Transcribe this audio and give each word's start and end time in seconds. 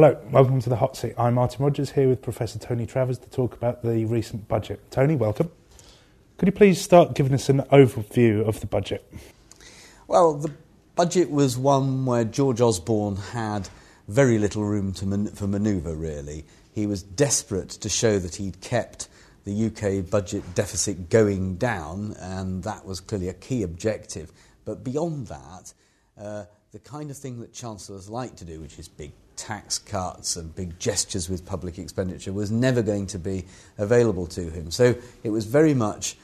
Hello, 0.00 0.16
welcome 0.30 0.60
to 0.60 0.68
the 0.70 0.76
hot 0.76 0.96
seat. 0.96 1.12
I'm 1.18 1.34
Martin 1.34 1.64
Rogers 1.64 1.90
here 1.90 2.08
with 2.08 2.22
Professor 2.22 2.60
Tony 2.60 2.86
Travers 2.86 3.18
to 3.18 3.28
talk 3.30 3.52
about 3.54 3.82
the 3.82 4.04
recent 4.04 4.46
budget. 4.46 4.92
Tony, 4.92 5.16
welcome. 5.16 5.50
Could 6.36 6.46
you 6.46 6.52
please 6.52 6.80
start 6.80 7.16
giving 7.16 7.34
us 7.34 7.48
an 7.48 7.62
overview 7.72 8.46
of 8.46 8.60
the 8.60 8.68
budget? 8.68 9.12
Well, 10.06 10.34
the 10.34 10.52
budget 10.94 11.32
was 11.32 11.58
one 11.58 12.06
where 12.06 12.22
George 12.22 12.60
Osborne 12.60 13.16
had 13.16 13.70
very 14.06 14.38
little 14.38 14.62
room 14.62 14.94
man- 15.02 15.32
for 15.32 15.48
manoeuvre, 15.48 15.96
really. 15.96 16.44
He 16.70 16.86
was 16.86 17.02
desperate 17.02 17.70
to 17.70 17.88
show 17.88 18.20
that 18.20 18.36
he'd 18.36 18.60
kept 18.60 19.08
the 19.42 19.52
UK 19.52 20.08
budget 20.08 20.54
deficit 20.54 21.10
going 21.10 21.56
down, 21.56 22.14
and 22.20 22.62
that 22.62 22.86
was 22.86 23.00
clearly 23.00 23.30
a 23.30 23.34
key 23.34 23.64
objective. 23.64 24.30
But 24.64 24.84
beyond 24.84 25.26
that, 25.26 25.74
uh, 26.16 26.44
the 26.70 26.78
kind 26.78 27.10
of 27.10 27.16
thing 27.16 27.40
that 27.40 27.52
chancellors 27.52 28.08
like 28.08 28.36
to 28.36 28.44
do, 28.44 28.60
which 28.60 28.78
is 28.78 28.86
big 28.86 29.10
tax 29.38 29.78
cuts 29.78 30.36
and 30.36 30.54
big 30.54 30.78
gestures 30.78 31.30
with 31.30 31.46
public 31.46 31.78
expenditure, 31.78 32.32
was 32.32 32.50
never 32.50 32.82
going 32.82 33.06
to 33.06 33.18
be 33.18 33.46
available 33.78 34.26
to 34.26 34.50
him. 34.50 34.70
So 34.70 34.94
it 35.22 35.30
was 35.30 35.46
very 35.46 35.72
much 35.72 36.16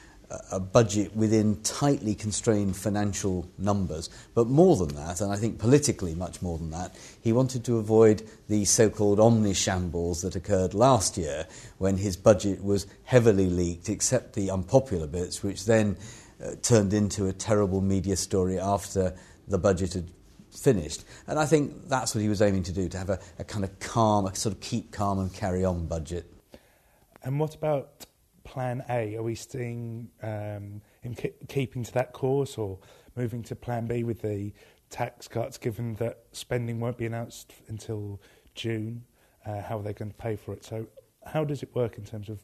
a 0.51 0.59
budget 0.59 1.15
within 1.15 1.61
tightly 1.61 2.15
constrained 2.15 2.75
financial 2.75 3.47
numbers. 3.57 4.09
But 4.33 4.47
more 4.47 4.75
than 4.75 4.89
that, 4.95 5.21
and 5.21 5.31
I 5.31 5.35
think 5.35 5.59
politically 5.59 6.15
much 6.15 6.41
more 6.41 6.57
than 6.57 6.71
that, 6.71 6.95
he 7.21 7.31
wanted 7.31 7.63
to 7.65 7.77
avoid 7.77 8.23
the 8.47 8.65
so 8.65 8.89
called 8.89 9.19
omnishambles 9.19 10.21
that 10.21 10.35
occurred 10.35 10.73
last 10.73 11.17
year 11.17 11.47
when 11.77 11.97
his 11.97 12.17
budget 12.17 12.63
was 12.63 12.87
heavily 13.03 13.47
leaked, 13.47 13.89
except 13.89 14.33
the 14.33 14.49
unpopular 14.49 15.07
bits, 15.07 15.43
which 15.43 15.65
then 15.65 15.97
uh, 16.43 16.51
turned 16.61 16.93
into 16.93 17.27
a 17.27 17.33
terrible 17.33 17.81
media 17.81 18.15
story 18.15 18.59
after 18.59 19.15
the 19.47 19.57
budget 19.57 19.93
had 19.93 20.09
finished. 20.55 21.03
And 21.27 21.39
I 21.39 21.45
think 21.45 21.87
that's 21.87 22.15
what 22.15 22.21
he 22.21 22.29
was 22.29 22.41
aiming 22.41 22.63
to 22.63 22.71
do 22.71 22.89
to 22.89 22.97
have 22.97 23.09
a, 23.09 23.19
a 23.39 23.43
kind 23.43 23.63
of 23.63 23.79
calm, 23.79 24.25
a 24.25 24.35
sort 24.35 24.55
of 24.55 24.61
keep 24.61 24.91
calm 24.91 25.19
and 25.19 25.33
carry 25.33 25.63
on 25.65 25.85
budget. 25.87 26.31
And 27.23 27.39
what 27.39 27.55
about 27.55 28.05
plan 28.43 28.83
A? 28.89 29.15
Are 29.15 29.23
we 29.23 29.35
seeing 29.35 30.09
um, 30.21 30.81
him 31.01 31.15
keeping 31.47 31.83
to 31.83 31.93
that 31.93 32.13
course 32.13 32.57
or 32.57 32.79
moving 33.15 33.43
to 33.43 33.55
plan 33.55 33.87
B 33.87 34.03
with 34.03 34.21
the 34.21 34.53
tax 34.89 35.27
cuts, 35.27 35.57
given 35.57 35.95
that 35.95 36.19
spending 36.31 36.79
won't 36.79 36.97
be 36.97 37.05
announced 37.05 37.53
until 37.67 38.21
June? 38.53 39.03
Uh, 39.45 39.61
how 39.61 39.79
are 39.79 39.83
they 39.83 39.93
going 39.93 40.11
to 40.11 40.17
pay 40.17 40.35
for 40.35 40.53
it? 40.53 40.63
So, 40.63 40.87
how 41.25 41.43
does 41.43 41.63
it 41.63 41.73
work 41.73 41.97
in 41.97 42.05
terms 42.05 42.29
of 42.29 42.39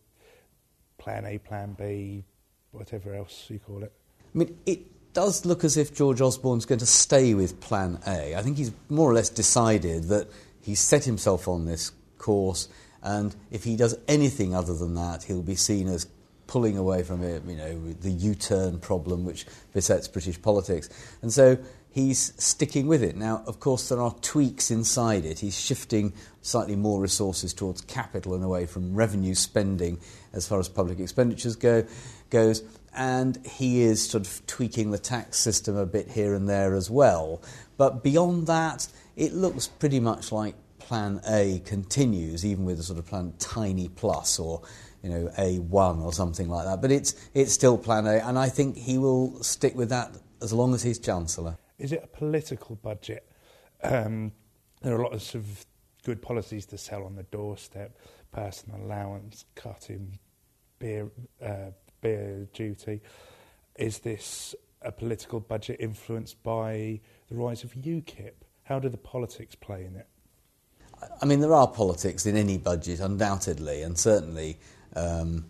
plan 0.98 1.26
A, 1.26 1.38
plan 1.38 1.74
B, 1.78 2.26
whatever 2.72 3.14
else 3.14 3.46
you 3.50 3.60
call 3.60 3.84
it? 3.84 3.94
I 4.34 4.38
mean, 4.38 4.58
it 4.66 4.80
does 5.14 5.46
look 5.46 5.64
as 5.64 5.78
if 5.78 5.94
George 5.94 6.22
Osborne's 6.22 6.66
going 6.66 6.80
to 6.80 6.86
stay 6.86 7.34
with 7.34 7.60
plan 7.60 8.00
A. 8.08 8.36
I 8.36 8.42
think 8.42 8.58
he's 8.58 8.72
more 8.90 9.10
or 9.10 9.14
less 9.14 9.30
decided 9.30 10.06
that 10.06 10.28
he's 10.62 10.80
set 10.80 11.04
himself 11.06 11.48
on 11.48 11.66
this 11.66 11.92
course 12.18 12.68
and 13.04 13.36
if 13.50 13.64
he 13.64 13.76
does 13.76 13.98
anything 14.08 14.56
other 14.56 14.76
than 14.76 14.96
that, 14.96 15.24
he'll 15.24 15.42
be 15.42 15.56
seen 15.56 15.88
as 15.88 16.08
pulling 16.48 16.78
away 16.78 17.02
from 17.02 17.24
it, 17.24 17.44
you 17.46 17.56
know, 17.56 17.94
the 18.02 18.12
U 18.12 18.36
turn 18.36 18.80
problem 18.80 19.26
which 19.26 19.46
besets 19.74 20.08
British 20.08 20.42
politics. 20.42 20.90
And 21.22 21.32
so 21.32 21.58
he's 21.90 22.34
sticking 22.38 22.88
with 22.88 23.02
it. 23.02 23.16
Now, 23.16 23.44
of 23.48 23.60
course, 23.60 23.90
there 23.90 24.02
are 24.02 24.14
tweaks 24.22 24.70
inside 24.70 25.26
it. 25.26 25.40
He's 25.40 25.60
shifting 25.60 26.14
slightly 26.42 26.76
more 26.76 27.02
resources 27.02 27.54
towards 27.54 27.82
capital 27.82 28.36
and 28.36 28.44
away 28.44 28.66
from 28.66 28.94
revenue 28.94 29.34
spending 29.34 30.00
as 30.34 30.48
far 30.48 30.60
as 30.60 30.70
public 30.70 31.00
expenditures 31.00 31.56
go, 31.56 31.86
goes. 32.30 32.64
And 32.94 33.46
he 33.46 33.82
is 33.82 34.10
sort 34.10 34.28
of 34.28 34.46
tweaking 34.48 34.92
the 34.92 34.98
tax 34.98 35.38
system 35.38 35.78
a 35.78 35.86
bit 35.86 36.10
here 36.10 36.34
and 36.34 36.50
there 36.50 36.76
as 36.76 36.90
well. 36.90 37.42
But 37.78 38.04
beyond 38.04 38.48
that, 38.48 38.88
it 39.16 39.34
looks 39.34 39.68
pretty 39.68 40.00
much 40.00 40.32
like 40.32 40.56
plan 40.80 41.22
A 41.28 41.62
continues, 41.64 42.46
even 42.46 42.66
with 42.66 42.80
a 42.80 42.84
sort 42.84 43.00
of 43.00 43.06
plan 43.06 43.34
tiny 43.40 43.88
plus 43.88 44.40
or 44.40 44.62
you 45.04 45.10
know 45.10 45.32
A1 45.38 46.04
or 46.04 46.12
something 46.12 46.50
like 46.50 46.66
that. 46.66 46.82
But 46.82 46.92
it's 46.92 47.16
it's 47.34 47.54
still 47.54 47.78
plan 47.78 48.06
A, 48.08 48.16
and 48.16 48.38
I 48.38 48.50
think 48.50 48.78
he 48.78 48.98
will 48.98 49.42
stick 49.44 49.76
with 49.76 49.90
that 49.90 50.16
as 50.42 50.52
long 50.52 50.74
as 50.74 50.84
he's 50.84 51.00
chancellor. 51.00 51.58
Is 51.80 51.92
it 51.92 52.02
a 52.04 52.08
political 52.08 52.76
budget? 52.76 53.26
Um, 53.84 54.34
there 54.82 54.96
are 54.96 55.04
lots 55.04 55.34
of 55.36 55.66
good 56.04 56.22
policies 56.22 56.66
to 56.68 56.78
sell 56.78 57.04
on 57.06 57.16
the 57.16 57.24
doorstep: 57.24 57.98
personal 58.32 58.82
allowance, 58.84 59.46
cutting 59.56 60.20
beer 60.80 61.10
uh, 61.44 61.72
beer 62.02 62.48
duty. 62.54 63.02
Is 63.78 64.00
this 64.00 64.56
a 64.82 64.92
political 64.92 65.40
budget 65.40 65.78
influenced 65.80 66.42
by 66.44 67.00
the 67.30 67.36
rise 67.36 67.64
of 67.64 67.74
UKIP? 67.74 68.34
How 68.64 68.80
do 68.80 68.90
the 68.90 68.98
politics 68.98 69.56
play 69.56 69.86
in 69.86 69.96
it? 69.96 70.08
I 71.22 71.26
mean, 71.26 71.40
there 71.40 71.54
are 71.54 71.68
politics 71.68 72.26
in 72.26 72.36
any 72.38 72.58
budget, 72.58 73.00
undoubtedly, 73.00 73.82
and 73.82 73.98
certainly 73.98 74.60
um, 74.96 75.46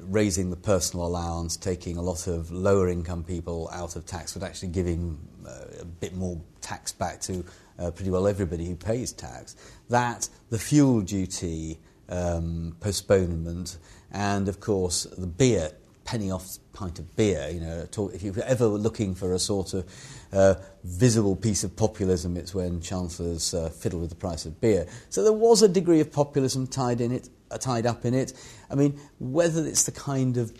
raising 0.00 0.50
the 0.50 0.56
personal 0.56 1.06
allowance, 1.06 1.56
taking 1.56 1.96
a 1.96 2.02
lot 2.02 2.26
of 2.26 2.50
lower 2.50 2.88
income 2.88 3.24
people 3.24 3.70
out 3.72 3.96
of 3.96 4.06
tax 4.06 4.34
but 4.34 4.42
actually 4.42 4.68
giving 4.68 5.18
uh, 5.46 5.80
a 5.80 5.84
bit 5.84 6.14
more 6.14 6.40
tax 6.60 6.92
back 6.92 7.20
to 7.22 7.44
uh, 7.78 7.90
pretty 7.90 8.10
well 8.10 8.26
everybody 8.26 8.66
who 8.66 8.76
pays 8.76 9.12
tax. 9.12 9.56
That, 9.88 10.28
the 10.50 10.58
fuel 10.58 11.02
duty 11.02 11.78
um, 12.08 12.76
postponement, 12.80 13.78
and 14.12 14.48
of 14.48 14.60
course 14.60 15.04
the 15.16 15.26
beer 15.26 15.72
penny 16.04 16.30
off 16.30 16.58
pint 16.72 16.98
of 16.98 17.16
beer. 17.16 17.48
You 17.50 17.60
know, 17.60 18.10
if 18.14 18.22
you're 18.22 18.40
ever 18.44 18.66
looking 18.66 19.14
for 19.14 19.34
a 19.34 19.38
sort 19.38 19.74
of 19.74 19.84
uh, 20.32 20.54
visible 20.84 21.36
piece 21.36 21.64
of 21.64 21.76
populism, 21.76 22.36
it's 22.36 22.54
when 22.54 22.80
chancellors 22.80 23.52
uh, 23.52 23.68
fiddle 23.70 24.00
with 24.00 24.10
the 24.10 24.16
price 24.16 24.46
of 24.46 24.60
beer. 24.60 24.86
So 25.10 25.22
there 25.22 25.32
was 25.32 25.62
a 25.62 25.68
degree 25.68 26.00
of 26.00 26.12
populism 26.12 26.66
tied 26.66 27.00
in 27.00 27.12
it, 27.12 27.28
uh, 27.50 27.58
tied 27.58 27.86
up 27.86 28.04
in 28.04 28.14
it. 28.14 28.32
I 28.70 28.76
mean, 28.76 29.00
whether 29.18 29.66
it's 29.66 29.82
the 29.82 29.92
kind 29.92 30.36
of 30.36 30.52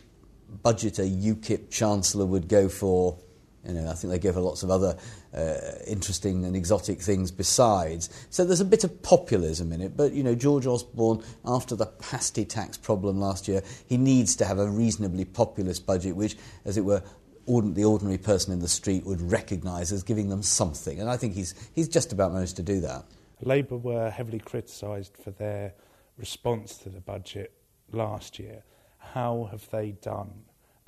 budget 0.62 0.98
a 0.98 1.02
UKIP 1.02 1.70
chancellor 1.70 2.26
would 2.26 2.48
go 2.48 2.68
for 2.68 3.18
you 3.66 3.74
know, 3.74 3.90
I 3.90 3.94
think 3.94 4.12
they 4.12 4.18
give 4.18 4.34
her 4.34 4.40
lots 4.40 4.62
of 4.62 4.70
other 4.70 4.96
uh, 5.34 5.54
interesting 5.86 6.44
and 6.44 6.54
exotic 6.56 7.00
things 7.00 7.30
besides. 7.30 8.08
So 8.30 8.44
there's 8.44 8.60
a 8.60 8.64
bit 8.64 8.84
of 8.84 9.02
populism 9.02 9.72
in 9.72 9.80
it. 9.80 9.96
But, 9.96 10.12
you 10.12 10.22
know, 10.22 10.34
George 10.34 10.66
Osborne, 10.66 11.22
after 11.44 11.74
the 11.74 11.86
pasty 11.86 12.44
tax 12.44 12.76
problem 12.76 13.18
last 13.18 13.48
year, 13.48 13.62
he 13.86 13.96
needs 13.96 14.36
to 14.36 14.44
have 14.44 14.58
a 14.58 14.68
reasonably 14.68 15.24
populist 15.24 15.86
budget, 15.86 16.16
which, 16.16 16.36
as 16.64 16.76
it 16.76 16.84
were, 16.84 17.02
the 17.46 17.84
ordinary 17.84 18.18
person 18.18 18.52
in 18.52 18.58
the 18.58 18.68
street 18.68 19.04
would 19.04 19.20
recognise 19.20 19.92
as 19.92 20.02
giving 20.02 20.28
them 20.28 20.42
something. 20.42 21.00
And 21.00 21.08
I 21.08 21.16
think 21.16 21.34
he's, 21.34 21.54
he's 21.74 21.88
just 21.88 22.12
about 22.12 22.32
managed 22.32 22.56
to 22.56 22.62
do 22.62 22.80
that. 22.80 23.04
Labour 23.42 23.76
were 23.76 24.10
heavily 24.10 24.38
criticised 24.38 25.16
for 25.22 25.30
their 25.30 25.74
response 26.18 26.78
to 26.78 26.88
the 26.88 27.00
budget 27.00 27.52
last 27.92 28.38
year. 28.38 28.62
How 28.98 29.48
have 29.50 29.68
they 29.70 29.92
done? 29.92 30.32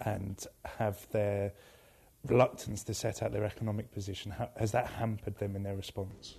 And 0.00 0.44
have 0.78 1.06
their 1.10 1.52
reluctance 2.26 2.82
to 2.84 2.94
set 2.94 3.22
out 3.22 3.32
their 3.32 3.44
economic 3.44 3.92
position, 3.92 4.34
has 4.58 4.72
that 4.72 4.86
hampered 4.86 5.38
them 5.38 5.56
in 5.56 5.62
their 5.62 5.76
response? 5.76 6.36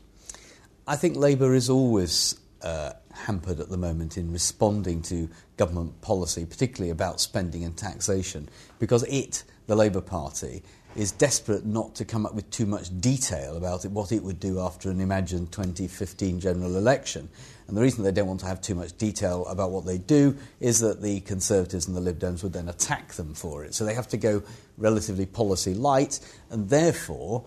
I 0.88 0.96
think 0.96 1.16
Labour 1.16 1.54
is 1.54 1.70
always 1.70 2.40
uh, 2.62 2.94
hampered 3.14 3.60
at 3.60 3.70
the 3.70 3.78
moment 3.78 4.18
in 4.18 4.32
responding 4.32 5.02
to 5.04 5.30
government 5.58 6.02
policy, 6.02 6.46
particularly 6.46 6.90
about 6.90 7.22
spending 7.22 7.64
and 7.64 7.78
taxation, 7.78 8.50
because 8.80 9.04
it, 9.04 9.44
the 9.68 9.76
Labour 9.76 10.02
Party, 10.02 10.64
is 10.96 11.12
desperate 11.12 11.66
not 11.66 11.96
to 11.96 12.06
come 12.06 12.26
up 12.26 12.34
with 12.34 12.50
too 12.50 12.66
much 12.66 12.90
detail 13.00 13.58
about 13.58 13.86
it, 13.86 13.92
what 13.92 14.12
it 14.12 14.24
would 14.24 14.40
do 14.40 14.60
after 14.60 14.90
an 14.90 15.00
imagined 15.00 15.52
2015 15.52 16.40
general 16.40 16.76
election. 16.76 17.30
And 17.68 17.78
the 17.78 17.82
reason 17.82 18.04
they 18.04 18.12
don't 18.12 18.28
want 18.28 18.40
to 18.40 18.48
have 18.48 18.62
too 18.62 18.74
much 18.74 18.98
detail 18.98 19.46
about 19.46 19.70
what 19.70 19.86
they 19.86 20.00
do 20.00 20.36
is 20.60 20.80
that 20.80 21.02
the 21.04 21.20
Conservatives 21.22 21.88
and 21.88 21.96
the 21.96 22.02
Lib 22.02 22.18
Dems 22.18 22.42
would 22.42 22.54
then 22.54 22.68
attack 22.68 23.14
them 23.14 23.36
for 23.36 23.64
it. 23.64 23.76
So 23.76 23.86
they 23.86 23.94
have 23.94 24.08
to 24.08 24.18
go 24.18 24.42
relatively 24.78 25.28
policy 25.28 25.76
light, 25.76 26.20
and 26.50 26.68
therefore, 26.68 27.46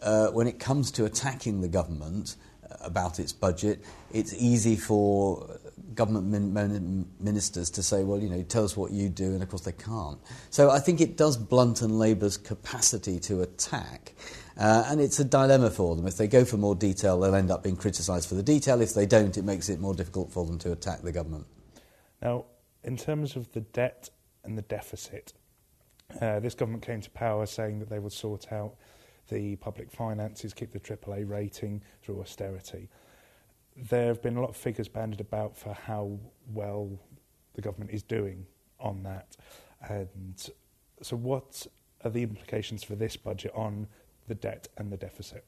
uh, 0.00 0.28
when 0.28 0.46
it 0.46 0.60
comes 0.60 0.92
to 0.92 1.04
attacking 1.04 1.60
the 1.60 1.68
government 1.68 2.36
uh, 2.70 2.76
about 2.82 3.18
its 3.18 3.32
budget, 3.32 3.84
it's 4.12 4.32
easy 4.34 4.76
for 4.76 5.58
government 5.94 6.26
min- 6.26 7.08
ministers 7.20 7.70
to 7.70 7.82
say, 7.82 8.04
well, 8.04 8.20
you 8.20 8.28
know, 8.28 8.42
tell 8.42 8.64
us 8.64 8.76
what 8.76 8.90
you 8.90 9.08
do, 9.08 9.32
and 9.32 9.42
of 9.42 9.48
course 9.48 9.62
they 9.62 9.72
can't. 9.72 10.18
So 10.50 10.70
I 10.70 10.78
think 10.78 11.00
it 11.00 11.16
does 11.16 11.38
blunten 11.38 11.98
Labour's 11.98 12.36
capacity 12.36 13.18
to 13.20 13.42
attack. 13.42 14.14
Uh, 14.56 14.84
and 14.88 15.00
it's 15.00 15.18
a 15.18 15.24
dilemma 15.24 15.70
for 15.70 15.96
them. 15.96 16.06
If 16.06 16.16
they 16.16 16.28
go 16.28 16.44
for 16.44 16.56
more 16.56 16.74
detail, 16.74 17.18
they'll 17.18 17.34
end 17.34 17.50
up 17.50 17.62
being 17.62 17.76
criticised 17.76 18.28
for 18.28 18.36
the 18.36 18.42
detail. 18.42 18.80
If 18.80 18.94
they 18.94 19.06
don't, 19.06 19.36
it 19.36 19.44
makes 19.44 19.68
it 19.68 19.80
more 19.80 19.94
difficult 19.94 20.30
for 20.30 20.46
them 20.46 20.58
to 20.60 20.72
attack 20.72 21.02
the 21.02 21.12
government. 21.12 21.46
Now, 22.22 22.44
in 22.84 22.96
terms 22.96 23.34
of 23.36 23.50
the 23.52 23.60
debt 23.60 24.10
and 24.44 24.56
the 24.56 24.62
deficit, 24.62 25.32
uh, 26.20 26.38
this 26.40 26.54
government 26.54 26.84
came 26.84 27.00
to 27.00 27.10
power 27.10 27.46
saying 27.46 27.80
that 27.80 27.90
they 27.90 27.98
would 27.98 28.12
sort 28.12 28.52
out 28.52 28.74
the 29.28 29.56
public 29.56 29.90
finances, 29.90 30.52
keep 30.52 30.72
the 30.72 30.80
AAA 30.80 31.28
rating 31.28 31.82
through 32.02 32.20
austerity. 32.20 32.88
There 33.76 34.06
have 34.06 34.22
been 34.22 34.36
a 34.36 34.40
lot 34.40 34.50
of 34.50 34.56
figures 34.56 34.88
banded 34.88 35.20
about 35.20 35.56
for 35.56 35.74
how 35.74 36.18
well 36.52 36.98
the 37.54 37.62
government 37.62 37.90
is 37.90 38.02
doing 38.02 38.46
on 38.78 39.02
that. 39.02 39.36
And 39.88 40.50
so, 41.02 41.16
what 41.16 41.66
are 42.04 42.10
the 42.10 42.22
implications 42.22 42.84
for 42.84 42.94
this 42.94 43.16
budget 43.16 43.52
on 43.54 43.88
the 44.28 44.34
debt 44.34 44.68
and 44.76 44.92
the 44.92 44.96
deficit? 44.96 45.44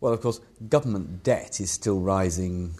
Well, 0.00 0.12
of 0.12 0.20
course, 0.20 0.40
government 0.68 1.22
debt 1.22 1.60
is 1.60 1.70
still 1.70 2.00
rising 2.00 2.78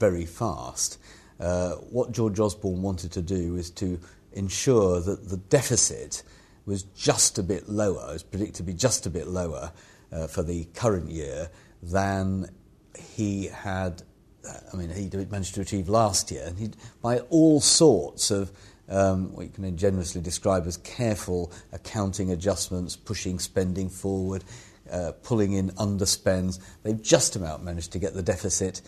very 0.00 0.26
fast. 0.26 0.98
Uh, 1.38 1.72
what 1.74 2.12
George 2.12 2.40
Osborne 2.40 2.82
wanted 2.82 3.12
to 3.12 3.22
do 3.22 3.54
was 3.54 3.70
to 3.72 4.00
ensure 4.32 5.00
that 5.00 5.28
the 5.28 5.36
deficit 5.36 6.22
was 6.64 6.82
just 6.82 7.38
a 7.38 7.42
bit 7.42 7.68
lower, 7.68 8.12
was 8.12 8.22
predicted 8.22 8.56
to 8.56 8.62
be 8.62 8.74
just 8.74 9.06
a 9.06 9.10
bit 9.10 9.28
lower 9.28 9.72
uh, 10.12 10.26
for 10.26 10.42
the 10.42 10.64
current 10.74 11.10
year 11.10 11.50
than 11.82 12.48
he 12.98 13.46
had, 13.46 14.02
uh, 14.48 14.52
I 14.72 14.76
mean, 14.76 14.90
he 14.90 15.08
managed 15.26 15.54
to 15.56 15.60
achieve 15.60 15.88
last 15.88 16.30
year. 16.30 16.44
And 16.46 16.58
he, 16.58 16.70
by 17.02 17.20
all 17.30 17.60
sorts 17.60 18.30
of 18.30 18.50
um, 18.88 19.34
what 19.34 19.44
you 19.44 19.50
can 19.50 19.76
generously 19.76 20.20
describe 20.20 20.66
as 20.66 20.76
careful 20.78 21.52
accounting 21.72 22.30
adjustments, 22.30 22.96
pushing 22.96 23.38
spending 23.38 23.88
forward, 23.88 24.44
uh, 24.90 25.12
pulling 25.22 25.52
in 25.52 25.70
underspends, 25.72 26.60
they've 26.82 27.02
just 27.02 27.36
about 27.36 27.62
managed 27.62 27.92
to 27.92 27.98
get 27.98 28.14
the 28.14 28.22
deficit 28.22 28.82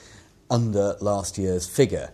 under 0.51 0.97
last 1.01 1.39
year's 1.39 1.67
figure. 1.67 2.13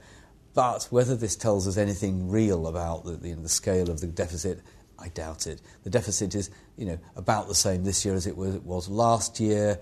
But 0.55 0.87
whether 0.91 1.17
this 1.17 1.37
tells 1.37 1.67
us 1.67 1.77
anything 1.77 2.31
real 2.31 2.67
about 2.69 3.05
the, 3.05 3.13
the, 3.13 3.33
the, 3.35 3.49
scale 3.49 3.91
of 3.91 4.01
the 4.01 4.07
deficit, 4.07 4.61
I 4.99 5.09
doubt 5.09 5.47
it. 5.47 5.61
The 5.83 5.91
deficit 5.91 6.35
is, 6.35 6.51
you 6.77 6.87
know, 6.87 6.99
about 7.17 7.49
the 7.49 7.55
same 7.55 7.83
this 7.85 8.05
year 8.05 8.15
as 8.15 8.27
it 8.27 8.37
was, 8.37 8.55
it 8.55 8.63
was 8.63 8.89
last 8.89 9.41
year, 9.41 9.79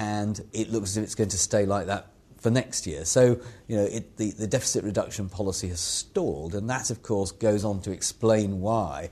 and 0.00 0.40
it 0.54 0.70
looks 0.70 0.92
as 0.92 0.96
if 0.96 1.04
it's 1.04 1.14
going 1.14 1.28
to 1.28 1.36
stay 1.36 1.66
like 1.66 1.86
that 1.86 2.06
for 2.38 2.50
next 2.50 2.86
year. 2.86 3.04
So, 3.04 3.38
you 3.68 3.76
know, 3.76 3.84
it, 3.84 4.16
the, 4.16 4.30
the 4.30 4.46
deficit 4.46 4.82
reduction 4.82 5.28
policy 5.28 5.68
has 5.68 5.80
stalled, 5.80 6.54
and 6.54 6.70
that, 6.70 6.90
of 6.90 7.02
course, 7.02 7.32
goes 7.32 7.66
on 7.66 7.82
to 7.82 7.92
explain 7.92 8.62
why 8.62 9.10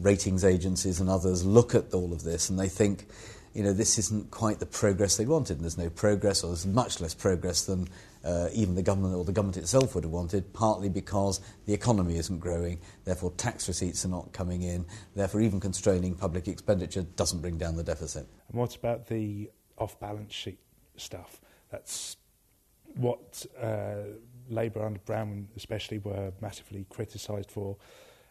ratings 0.00 0.44
agencies 0.44 0.98
and 0.98 1.08
others 1.08 1.46
look 1.46 1.76
at 1.76 1.94
all 1.94 2.12
of 2.12 2.24
this 2.24 2.50
and 2.50 2.58
they 2.58 2.68
think, 2.68 3.06
you 3.54 3.62
know, 3.62 3.72
this 3.72 3.98
isn't 3.98 4.32
quite 4.32 4.58
the 4.58 4.66
progress 4.66 5.16
they 5.16 5.26
wanted. 5.26 5.58
And 5.58 5.62
there's 5.62 5.78
no 5.78 5.90
progress, 5.90 6.42
or 6.42 6.48
there's 6.48 6.66
much 6.66 7.00
less 7.00 7.14
progress 7.14 7.64
than 7.64 7.86
uh, 8.24 8.48
even 8.52 8.74
the 8.74 8.82
government 8.82 9.14
or 9.14 9.24
the 9.24 9.32
government 9.32 9.58
itself 9.58 9.94
would 9.94 10.02
have 10.02 10.12
wanted, 10.12 10.52
partly 10.52 10.88
because 10.88 11.40
the 11.66 11.72
economy 11.72 12.16
isn't 12.16 12.40
growing, 12.40 12.80
therefore 13.04 13.30
tax 13.36 13.68
receipts 13.68 14.04
are 14.04 14.08
not 14.08 14.32
coming 14.32 14.62
in, 14.62 14.84
therefore 15.14 15.40
even 15.40 15.60
constraining 15.60 16.16
public 16.16 16.48
expenditure 16.48 17.02
doesn't 17.14 17.40
bring 17.40 17.56
down 17.56 17.76
the 17.76 17.84
deficit. 17.84 18.26
And 18.48 18.58
what 18.58 18.74
about 18.74 19.06
the 19.06 19.50
off-balance 19.78 20.32
sheet 20.32 20.58
stuff? 20.96 21.40
That's 21.70 22.16
what 22.96 23.44
uh, 23.60 24.18
Labour 24.48 24.84
under 24.84 25.00
Brown 25.00 25.48
especially 25.56 25.98
were 25.98 26.32
massively 26.40 26.86
criticised 26.88 27.50
for. 27.50 27.76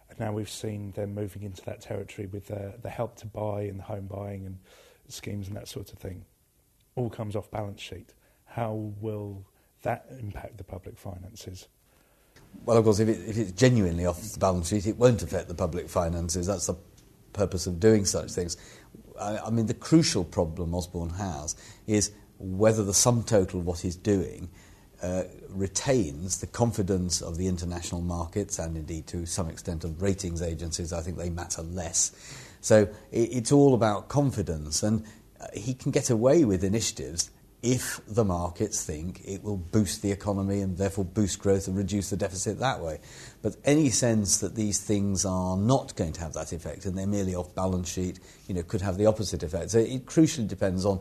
And 0.09 0.19
now 0.19 0.33
we've 0.33 0.49
seen 0.49 0.91
them 0.91 1.13
moving 1.13 1.43
into 1.43 1.63
that 1.65 1.81
territory 1.81 2.27
with 2.27 2.51
uh, 2.51 2.71
the 2.81 2.89
help 2.89 3.15
to 3.17 3.25
buy 3.25 3.63
and 3.63 3.79
the 3.79 3.83
home 3.83 4.07
buying 4.07 4.45
and 4.45 4.59
schemes 5.07 5.47
and 5.47 5.55
that 5.57 5.67
sort 5.67 5.91
of 5.91 5.99
thing. 5.99 6.25
All 6.95 7.09
comes 7.09 7.35
off 7.35 7.49
balance 7.51 7.81
sheet. 7.81 8.13
How 8.45 8.93
will 9.01 9.45
that 9.81 10.05
impact 10.19 10.57
the 10.57 10.63
public 10.63 10.97
finances? 10.97 11.67
Well, 12.65 12.77
of 12.77 12.83
course, 12.83 12.99
if, 12.99 13.09
it, 13.09 13.19
if 13.27 13.37
it's 13.37 13.51
genuinely 13.51 14.05
off 14.05 14.21
the 14.21 14.39
balance 14.39 14.69
sheet, 14.69 14.87
it 14.87 14.97
won't 14.97 15.21
affect 15.23 15.47
the 15.47 15.55
public 15.55 15.89
finances. 15.89 16.47
That's 16.47 16.67
the 16.67 16.75
purpose 17.33 17.67
of 17.67 17.79
doing 17.79 18.05
such 18.05 18.31
things. 18.31 18.57
I, 19.19 19.49
mean, 19.49 19.65
the 19.67 19.73
crucial 19.73 20.23
problem 20.23 20.73
Osborne 20.75 21.11
has 21.11 21.55
is 21.87 22.11
whether 22.37 22.83
the 22.83 22.93
sum 22.93 23.23
total 23.23 23.61
of 23.61 23.65
what 23.65 23.79
he's 23.79 23.95
doing 23.95 24.49
uh, 25.01 25.23
retains 25.49 26.39
the 26.39 26.47
confidence 26.47 27.21
of 27.21 27.37
the 27.37 27.47
international 27.47 28.01
markets 28.01 28.59
and 28.59 28.75
indeed 28.77 29.07
to 29.07 29.25
some 29.25 29.49
extent 29.49 29.83
of 29.83 30.01
ratings 30.01 30.41
agencies. 30.41 30.91
I 30.91 31.01
think 31.01 31.17
they 31.17 31.29
matter 31.29 31.61
less. 31.61 32.11
So 32.61 32.83
it, 33.11 33.29
it's 33.31 33.51
all 33.51 33.73
about 33.73 34.07
confidence, 34.07 34.83
and 34.83 35.05
uh, 35.39 35.47
he 35.53 35.73
can 35.73 35.91
get 35.91 36.09
away 36.09 36.45
with 36.45 36.63
initiatives 36.63 37.29
if 37.65 37.99
the 38.07 38.23
markets 38.23 38.85
think 38.85 39.21
it 39.25 39.43
will 39.43 39.57
boost 39.57 40.03
the 40.03 40.11
economy 40.11 40.61
and 40.61 40.77
therefore 40.77 41.03
boost 41.03 41.39
growth 41.39 41.67
and 41.67 41.75
reduce 41.75 42.11
the 42.11 42.15
deficit 42.15 42.59
that 42.59 42.79
way. 42.79 42.99
But 43.41 43.55
any 43.65 43.89
sense 43.89 44.37
that 44.41 44.53
these 44.53 44.79
things 44.79 45.25
are 45.25 45.57
not 45.57 45.95
going 45.95 46.13
to 46.13 46.21
have 46.21 46.33
that 46.33 46.53
effect 46.53 46.85
and 46.85 46.95
they're 46.95 47.07
merely 47.07 47.33
off 47.33 47.55
balance 47.55 47.91
sheet, 47.91 48.19
you 48.47 48.53
know, 48.53 48.61
could 48.61 48.81
have 48.81 48.99
the 48.99 49.07
opposite 49.07 49.41
effect. 49.41 49.71
So 49.71 49.79
it 49.79 50.05
crucially 50.05 50.47
depends 50.47 50.85
on 50.85 50.99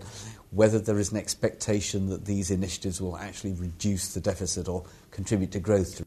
whether 0.52 0.78
there 0.78 0.98
is 0.98 1.12
an 1.12 1.18
expectation 1.18 2.08
that 2.08 2.24
these 2.24 2.50
initiatives 2.50 2.98
will 2.98 3.18
actually 3.18 3.52
reduce 3.52 4.14
the 4.14 4.20
deficit 4.20 4.66
or 4.66 4.86
contribute 5.10 5.52
to 5.52 5.60
growth. 5.60 6.02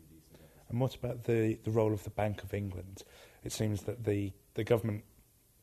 And 0.69 0.80
what 0.80 0.95
about 0.95 1.25
the, 1.25 1.59
the 1.65 1.71
role 1.71 1.94
of 1.94 2.04
the 2.04 2.09
Bank 2.09 2.42
of 2.42 2.56
England? 2.56 3.04
It 3.44 3.51
seems 3.51 3.83
that 3.83 4.04
the, 4.06 4.31
the 4.56 4.63
government 4.63 5.04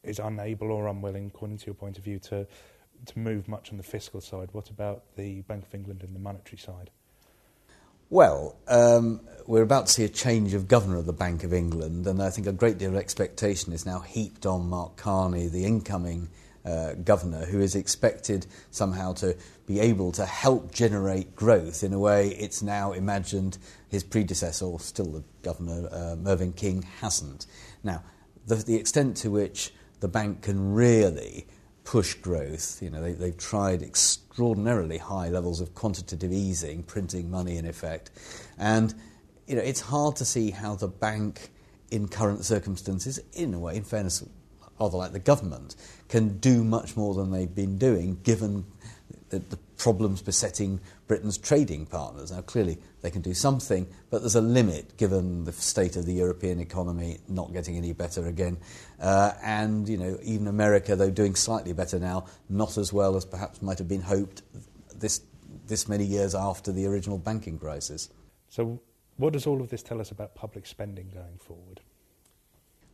is 0.05 0.21
unable 0.21 0.71
or 0.71 0.87
unwilling, 0.87 1.27
according 1.35 1.59
to 1.59 1.67
your 1.67 1.75
point 1.75 1.99
of 1.99 2.05
view, 2.05 2.21
to 2.21 2.47
to 3.07 3.19
move 3.19 3.49
much 3.49 3.71
on 3.71 3.77
the 3.77 3.83
fiscal 3.83 4.21
side. 4.21 4.49
What 4.53 4.71
about 4.71 5.03
the 5.17 5.43
Bank 5.43 5.65
of 5.67 5.75
England 5.75 6.03
and 6.03 6.15
the 6.15 6.21
monetary 6.21 6.59
side? 6.59 6.91
Well, 8.11 8.57
um, 8.69 9.21
we're 9.47 9.63
about 9.63 9.87
to 9.87 9.93
see 9.93 10.05
a 10.05 10.09
change 10.09 10.55
of 10.55 10.69
governor 10.69 10.99
of 10.99 11.07
the 11.07 11.13
Bank 11.13 11.43
of 11.43 11.53
England, 11.53 12.07
and 12.07 12.23
I 12.23 12.31
think 12.31 12.47
a 12.47 12.53
great 12.53 12.79
deal 12.79 12.91
of 12.91 12.97
expectation 12.97 13.73
is 13.73 13.87
now 13.87 14.01
heaped 14.01 14.47
on 14.47 14.69
Mark 14.69 14.97
Carney, 14.97 15.49
the 15.49 15.65
incoming 15.65 16.29
uh, 16.65 16.95
governor, 16.95 17.45
who 17.45 17.61
is 17.61 17.75
expected 17.75 18.47
somehow 18.71 19.15
to 19.15 19.37
be 19.67 19.81
able 19.81 20.13
to 20.13 20.27
help 20.27 20.73
generate 20.73 21.35
growth 21.35 21.83
in 21.83 21.93
a 21.93 21.99
way 21.99 22.29
it's 22.29 22.63
now 22.63 22.93
imagined 22.93 23.59
his 23.89 24.05
predecessor, 24.05 24.67
or 24.67 24.81
still 24.81 25.07
the 25.07 25.25
governor, 25.43 25.89
uh, 25.91 26.17
Mervyn 26.17 26.53
King, 26.53 26.83
hasn't. 27.01 27.47
Now, 27.83 28.03
the, 28.47 28.57
the 28.57 28.77
extent 28.77 29.17
to 29.19 29.31
which 29.31 29.73
the 30.01 30.09
bank 30.09 30.43
can 30.43 30.75
really 30.75 31.47
push 31.85 32.15
growth. 32.15 32.83
You 32.83 32.91
know, 32.91 33.01
they, 33.03 33.13
they've 33.13 33.37
tried 33.37 33.83
extraordinarily 33.83 34.99
high 34.99 35.29
levels 35.29 35.61
of 35.61 35.75
quantitative 35.75 36.33
easing, 36.33 36.83
printing 36.83 37.31
money 37.31 37.57
in 37.57 37.67
effect, 37.67 38.11
and 38.59 38.95
you 39.47 39.57
know, 39.57 39.63
it's 39.63 39.81
hard 39.81 40.17
to 40.17 40.25
see 40.25 40.51
how 40.51 40.75
the 40.75 40.89
bank, 40.89 41.51
in 41.91 42.09
current 42.09 42.45
circumstances, 42.45 43.21
in 43.35 43.53
a 43.55 43.59
way, 43.59 43.77
in 43.77 43.85
fairness, 43.85 44.25
rather 44.81 44.97
like 44.97 45.13
the 45.13 45.19
government, 45.19 45.77
can 46.09 46.39
do 46.39 46.65
much 46.65 46.97
more 46.97 47.15
than 47.15 47.31
they've 47.31 47.55
been 47.55 47.77
doing, 47.77 48.19
given 48.23 48.65
the, 49.35 49.57
the 49.57 49.57
problems 49.77 50.23
besetting 50.23 50.81
Britain's 51.07 51.39
trading 51.39 51.87
partners. 51.87 52.31
Now, 52.33 52.41
clearly, 52.41 52.79
they 53.03 53.11
can 53.11 53.23
do 53.23 53.35
something, 53.35 53.87
but 54.11 54.21
there's 54.21 54.37
a 54.37 54.41
limit 54.41 54.97
given 54.97 55.45
the 55.45 55.53
state 55.53 55.97
of 55.97 56.07
the 56.07 56.13
European 56.13 56.61
economy 56.61 57.19
not 57.29 57.53
getting 57.53 57.77
any 57.77 57.93
better 57.93 58.27
again. 58.27 58.57
Uh, 59.01 59.33
and, 59.43 59.89
you 59.89 59.97
know, 59.97 60.19
even 60.23 60.47
America, 60.47 60.97
though 60.97 61.11
doing 61.11 61.35
slightly 61.35 61.73
better 61.73 61.99
now, 61.99 62.27
not 62.49 62.79
as 62.79 62.93
well 62.93 63.17
as 63.17 63.25
perhaps 63.25 63.61
might 63.61 63.79
have 63.79 63.89
been 63.89 64.03
hoped 64.03 64.43
this, 64.95 65.21
this 65.67 65.89
many 65.89 66.05
years 66.05 66.35
after 66.35 66.73
the 66.73 66.87
original 66.87 67.19
banking 67.19 67.59
crisis. 67.59 68.09
So, 68.49 68.81
what 69.17 69.33
does 69.33 69.47
all 69.47 69.61
of 69.61 69.69
this 69.69 69.83
tell 69.83 70.01
us 70.01 70.11
about 70.11 70.35
public 70.35 70.67
spending 70.67 71.11
going 71.13 71.39
forward? 71.39 71.81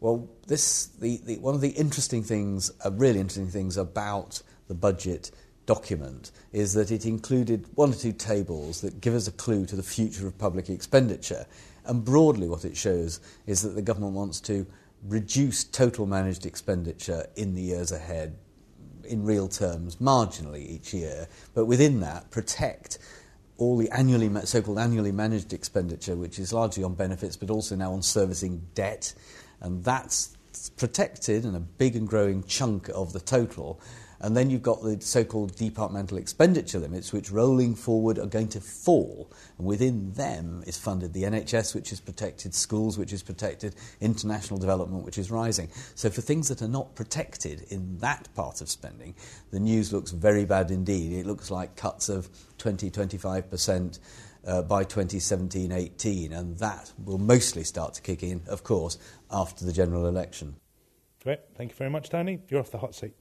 Well, 0.00 0.28
this, 0.46 0.86
the, 0.86 1.20
the, 1.24 1.38
one 1.38 1.54
of 1.54 1.60
the 1.60 1.68
interesting 1.70 2.22
things, 2.22 2.70
uh, 2.84 2.90
really 2.90 3.20
interesting 3.20 3.48
things 3.48 3.76
about 3.76 4.42
the 4.66 4.74
budget 4.74 5.30
document 5.66 6.32
is 6.52 6.72
that 6.74 6.90
it 6.90 7.06
included 7.06 7.66
one 7.74 7.90
or 7.92 7.94
two 7.94 8.12
tables 8.12 8.80
that 8.80 9.00
give 9.00 9.14
us 9.14 9.28
a 9.28 9.32
clue 9.32 9.66
to 9.66 9.76
the 9.76 9.82
future 9.82 10.26
of 10.26 10.36
public 10.38 10.68
expenditure. 10.68 11.46
And 11.84 12.04
broadly, 12.04 12.48
what 12.48 12.64
it 12.64 12.76
shows 12.76 13.20
is 13.46 13.62
that 13.62 13.70
the 13.70 13.82
government 13.82 14.14
wants 14.14 14.40
to 14.42 14.66
reduce 15.06 15.64
total 15.64 16.06
managed 16.06 16.44
expenditure 16.44 17.26
in 17.36 17.54
the 17.54 17.62
years 17.62 17.92
ahead, 17.92 18.36
in 19.04 19.24
real 19.24 19.48
terms, 19.48 19.96
marginally 19.96 20.68
each 20.68 20.92
year, 20.92 21.26
but 21.54 21.64
within 21.64 22.00
that, 22.00 22.30
protect 22.30 22.98
all 23.56 23.76
the 23.76 23.90
annually 23.90 24.30
so-called 24.44 24.78
annually 24.78 25.12
managed 25.12 25.52
expenditure, 25.52 26.16
which 26.16 26.38
is 26.38 26.52
largely 26.52 26.82
on 26.82 26.94
benefits, 26.94 27.36
but 27.36 27.50
also 27.50 27.76
now 27.76 27.92
on 27.92 28.02
servicing 28.02 28.66
debt, 28.74 29.12
and 29.60 29.84
that's 29.84 30.36
protected 30.76 31.44
in 31.44 31.54
a 31.54 31.60
big 31.60 31.96
and 31.96 32.08
growing 32.08 32.42
chunk 32.44 32.88
of 32.90 33.12
the 33.12 33.20
total. 33.20 33.80
And 34.22 34.36
then 34.36 34.50
you've 34.50 34.62
got 34.62 34.82
the 34.82 35.00
so 35.00 35.24
called 35.24 35.56
departmental 35.56 36.18
expenditure 36.18 36.78
limits, 36.78 37.12
which 37.12 37.30
rolling 37.30 37.74
forward 37.74 38.18
are 38.18 38.26
going 38.26 38.48
to 38.48 38.60
fall. 38.60 39.30
And 39.56 39.66
within 39.66 40.12
them 40.12 40.62
is 40.66 40.76
funded 40.76 41.14
the 41.14 41.22
NHS, 41.22 41.74
which 41.74 41.90
is 41.92 42.00
protected, 42.00 42.54
schools, 42.54 42.98
which 42.98 43.12
is 43.12 43.22
protected, 43.22 43.74
international 44.00 44.58
development, 44.60 45.04
which 45.04 45.16
is 45.16 45.30
rising. 45.30 45.68
So 45.94 46.10
for 46.10 46.20
things 46.20 46.48
that 46.48 46.60
are 46.60 46.68
not 46.68 46.94
protected 46.94 47.62
in 47.70 47.98
that 47.98 48.28
part 48.34 48.60
of 48.60 48.68
spending, 48.68 49.14
the 49.50 49.60
news 49.60 49.92
looks 49.92 50.10
very 50.10 50.44
bad 50.44 50.70
indeed. 50.70 51.12
It 51.12 51.26
looks 51.26 51.50
like 51.50 51.76
cuts 51.76 52.08
of 52.08 52.28
20, 52.58 52.90
25%. 52.90 53.98
Uh, 54.42 54.62
by 54.62 54.82
2017 54.82 55.70
18, 55.70 56.32
and 56.32 56.56
that 56.56 56.90
will 57.04 57.18
mostly 57.18 57.62
start 57.62 57.92
to 57.92 58.00
kick 58.00 58.22
in, 58.22 58.40
of 58.48 58.64
course, 58.64 58.96
after 59.30 59.66
the 59.66 59.72
general 59.72 60.06
election. 60.06 60.56
Great. 61.22 61.40
Thank 61.54 61.72
you 61.72 61.76
very 61.76 61.90
much, 61.90 62.08
Tony. 62.08 62.40
You're 62.48 62.60
off 62.60 62.70
the 62.70 62.78
hot 62.78 62.94
seat. 62.94 63.12